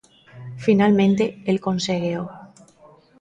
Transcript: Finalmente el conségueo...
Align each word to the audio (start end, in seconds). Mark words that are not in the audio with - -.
Finalmente 0.65 1.43
el 1.49 1.61
conségueo... 1.65 2.23